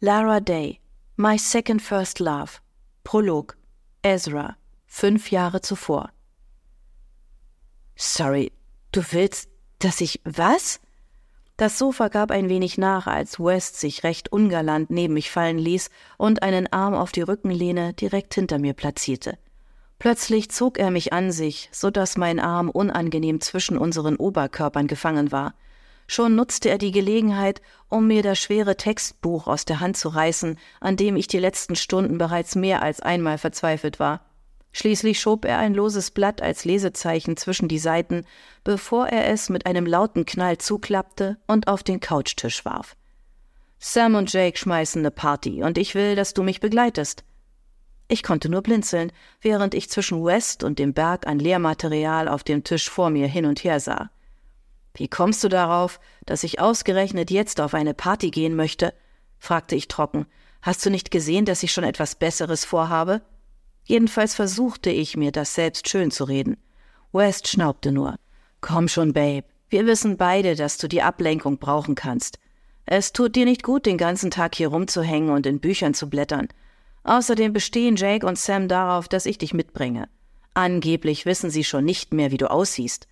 [0.00, 0.78] Lara Day,
[1.16, 2.60] My Second First Love.
[3.02, 3.56] Prolog.
[4.04, 4.56] Ezra.
[4.86, 6.10] Fünf Jahre zuvor.
[7.96, 8.52] Sorry,
[8.92, 9.48] du willst,
[9.80, 10.78] dass ich was?
[11.56, 15.90] Das Sofa gab ein wenig nach, als West sich recht ungalant neben mich fallen ließ
[16.16, 19.36] und einen Arm auf die Rückenlehne direkt hinter mir platzierte.
[19.98, 25.32] Plötzlich zog er mich an sich, so dass mein Arm unangenehm zwischen unseren Oberkörpern gefangen
[25.32, 25.54] war.
[26.10, 30.58] Schon nutzte er die Gelegenheit, um mir das schwere Textbuch aus der Hand zu reißen,
[30.80, 34.24] an dem ich die letzten Stunden bereits mehr als einmal verzweifelt war.
[34.72, 38.24] Schließlich schob er ein loses Blatt als Lesezeichen zwischen die Seiten,
[38.64, 42.96] bevor er es mit einem lauten Knall zuklappte und auf den Couchtisch warf.
[43.78, 47.22] Sam und Jake schmeißen ne Party, und ich will, dass du mich begleitest.
[48.08, 49.12] Ich konnte nur blinzeln,
[49.42, 53.44] während ich zwischen West und dem Berg an Lehrmaterial auf dem Tisch vor mir hin
[53.44, 54.10] und her sah.
[54.98, 58.92] Wie kommst du darauf, dass ich ausgerechnet jetzt auf eine Party gehen möchte?
[59.38, 60.26] fragte ich trocken.
[60.60, 63.22] Hast du nicht gesehen, dass ich schon etwas Besseres vorhabe?
[63.84, 66.56] Jedenfalls versuchte ich mir das selbst schön zu reden.
[67.12, 68.16] West schnaubte nur.
[68.60, 69.46] Komm schon, Babe.
[69.68, 72.40] Wir wissen beide, dass du die Ablenkung brauchen kannst.
[72.84, 76.48] Es tut dir nicht gut, den ganzen Tag hier rumzuhängen und in Büchern zu blättern.
[77.04, 80.08] Außerdem bestehen Jake und Sam darauf, dass ich dich mitbringe.
[80.54, 83.06] Angeblich wissen sie schon nicht mehr, wie du aussiehst.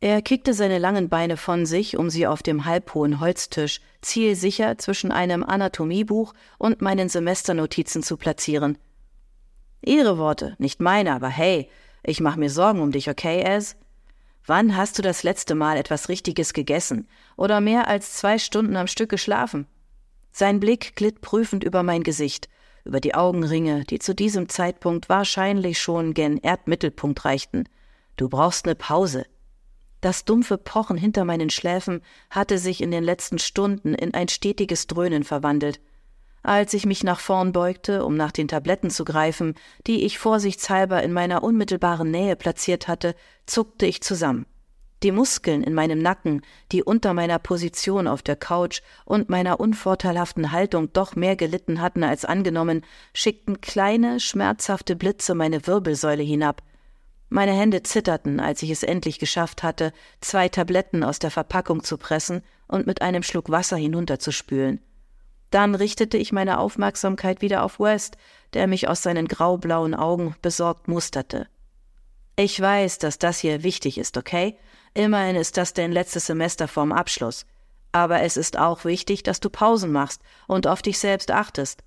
[0.00, 5.10] Er kickte seine langen Beine von sich, um sie auf dem halbhohen Holztisch zielsicher zwischen
[5.10, 8.78] einem Anatomiebuch und meinen Semesternotizen zu platzieren.
[9.84, 11.68] Ihre Worte, nicht meine, aber hey,
[12.04, 13.76] ich mach mir Sorgen um dich, okay, Az?
[14.46, 18.86] Wann hast du das letzte Mal etwas Richtiges gegessen oder mehr als zwei Stunden am
[18.86, 19.66] Stück geschlafen?
[20.30, 22.48] Sein Blick glitt prüfend über mein Gesicht,
[22.84, 27.64] über die Augenringe, die zu diesem Zeitpunkt wahrscheinlich schon gen Erdmittelpunkt reichten.
[28.16, 29.26] Du brauchst ne Pause.
[30.00, 34.86] Das dumpfe Pochen hinter meinen Schläfen hatte sich in den letzten Stunden in ein stetiges
[34.86, 35.80] Dröhnen verwandelt.
[36.42, 39.54] Als ich mich nach vorn beugte, um nach den Tabletten zu greifen,
[39.86, 44.46] die ich vorsichtshalber in meiner unmittelbaren Nähe platziert hatte, zuckte ich zusammen.
[45.02, 50.50] Die Muskeln in meinem Nacken, die unter meiner Position auf der Couch und meiner unvorteilhaften
[50.50, 52.84] Haltung doch mehr gelitten hatten als angenommen,
[53.14, 56.62] schickten kleine, schmerzhafte Blitze meine Wirbelsäule hinab.
[57.30, 61.98] Meine Hände zitterten, als ich es endlich geschafft hatte, zwei Tabletten aus der Verpackung zu
[61.98, 64.80] pressen und mit einem Schluck Wasser hinunterzuspülen.
[65.50, 68.16] Dann richtete ich meine Aufmerksamkeit wieder auf West,
[68.54, 71.48] der mich aus seinen graublauen Augen besorgt musterte.
[72.36, 74.56] Ich weiß, dass das hier wichtig ist, okay?
[74.94, 77.46] Immerhin ist das dein letztes Semester vorm Abschluss.
[77.92, 81.82] Aber es ist auch wichtig, dass du Pausen machst und auf dich selbst achtest.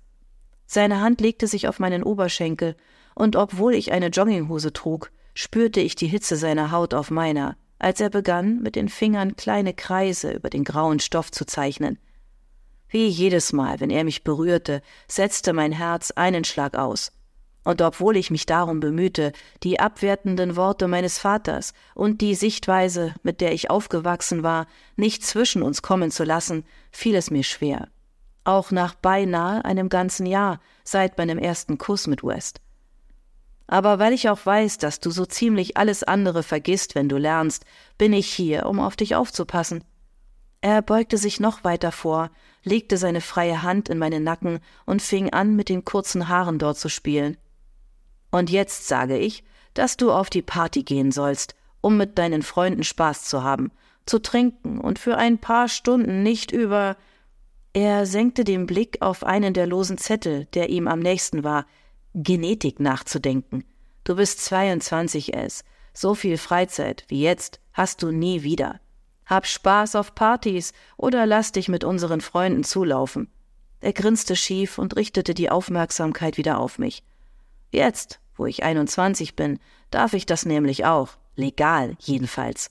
[0.66, 2.76] Seine Hand legte sich auf meinen Oberschenkel,
[3.14, 8.00] und obwohl ich eine Jogginghose trug, spürte ich die Hitze seiner Haut auf meiner, als
[8.00, 11.98] er begann, mit den Fingern kleine Kreise über den grauen Stoff zu zeichnen–
[12.92, 17.10] wie jedes Mal, wenn er mich berührte, setzte mein Herz einen Schlag aus.
[17.64, 19.32] Und obwohl ich mich darum bemühte,
[19.62, 24.66] die abwertenden Worte meines Vaters und die Sichtweise, mit der ich aufgewachsen war,
[24.96, 27.88] nicht zwischen uns kommen zu lassen, fiel es mir schwer.
[28.44, 32.60] Auch nach beinahe einem ganzen Jahr seit meinem ersten Kuss mit West.
[33.66, 37.64] Aber weil ich auch weiß, dass du so ziemlich alles andere vergisst, wenn du lernst,
[37.98, 39.84] bin ich hier, um auf dich aufzupassen.
[40.60, 42.30] Er beugte sich noch weiter vor,
[42.62, 46.78] legte seine freie Hand in meinen Nacken und fing an, mit den kurzen Haaren dort
[46.78, 47.36] zu spielen.
[48.30, 49.42] Und jetzt sage ich,
[49.74, 53.72] dass du auf die Party gehen sollst, um mit deinen Freunden Spaß zu haben,
[54.06, 56.96] zu trinken und für ein paar Stunden nicht über.
[57.72, 61.66] Er senkte den Blick auf einen der losen Zettel, der ihm am nächsten war,
[62.14, 63.64] Genetik nachzudenken.
[64.04, 65.64] Du bist 22 es.
[65.94, 68.80] So viel Freizeit wie jetzt hast du nie wieder.
[69.24, 73.30] Hab Spaß auf Partys oder lass dich mit unseren Freunden zulaufen.
[73.80, 77.02] Er grinste schief und richtete die Aufmerksamkeit wieder auf mich.
[77.70, 79.58] Jetzt, wo ich 21 bin,
[79.90, 81.10] darf ich das nämlich auch.
[81.34, 82.70] Legal, jedenfalls.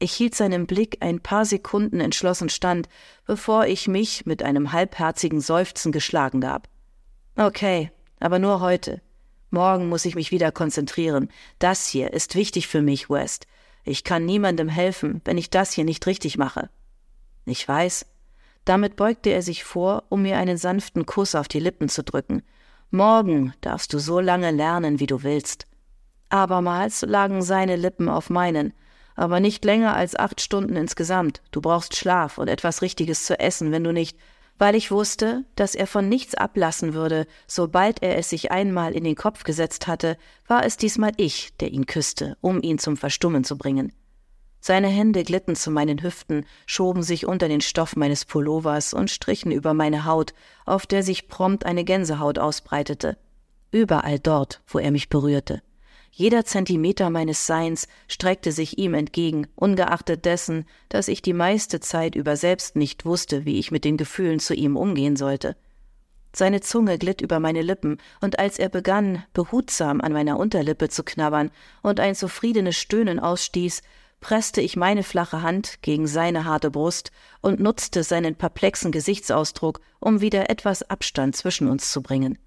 [0.00, 2.88] Ich hielt seinem Blick ein paar Sekunden entschlossen stand,
[3.24, 6.68] bevor ich mich mit einem halbherzigen Seufzen geschlagen gab.
[7.36, 7.92] Okay,
[8.22, 9.02] aber nur heute.
[9.50, 11.28] Morgen muss ich mich wieder konzentrieren.
[11.58, 13.46] Das hier ist wichtig für mich, West.
[13.84, 16.70] Ich kann niemandem helfen, wenn ich das hier nicht richtig mache.
[17.44, 18.06] Ich weiß.
[18.64, 22.42] Damit beugte er sich vor, um mir einen sanften Kuss auf die Lippen zu drücken.
[22.90, 25.66] Morgen darfst du so lange lernen, wie du willst.
[26.28, 28.72] Abermals lagen seine Lippen auf meinen,
[29.16, 31.42] aber nicht länger als acht Stunden insgesamt.
[31.50, 34.16] Du brauchst Schlaf und etwas Richtiges zu essen, wenn du nicht
[34.62, 39.02] weil ich wusste, dass er von nichts ablassen würde, sobald er es sich einmal in
[39.02, 40.16] den Kopf gesetzt hatte,
[40.46, 43.92] war es diesmal ich, der ihn küsste, um ihn zum Verstummen zu bringen.
[44.60, 49.50] Seine Hände glitten zu meinen Hüften, schoben sich unter den Stoff meines Pullovers und strichen
[49.50, 50.32] über meine Haut,
[50.64, 53.18] auf der sich prompt eine Gänsehaut ausbreitete.
[53.72, 55.60] Überall dort, wo er mich berührte.
[56.14, 62.14] Jeder Zentimeter meines Seins streckte sich ihm entgegen, ungeachtet dessen, dass ich die meiste Zeit
[62.14, 65.56] über selbst nicht wusste, wie ich mit den Gefühlen zu ihm umgehen sollte.
[66.34, 71.02] Seine Zunge glitt über meine Lippen, und als er begann, behutsam an meiner Unterlippe zu
[71.02, 71.50] knabbern
[71.82, 73.80] und ein zufriedenes Stöhnen ausstieß,
[74.20, 77.10] presste ich meine flache Hand gegen seine harte Brust
[77.40, 82.38] und nutzte seinen perplexen Gesichtsausdruck, um wieder etwas Abstand zwischen uns zu bringen.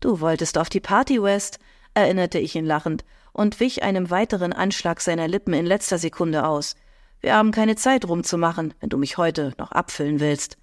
[0.00, 1.58] Du wolltest auf die Party, West,
[2.00, 6.74] erinnerte ich ihn lachend und wich einem weiteren Anschlag seiner Lippen in letzter Sekunde aus.
[7.20, 10.56] Wir haben keine Zeit rumzumachen, wenn du mich heute noch abfüllen willst.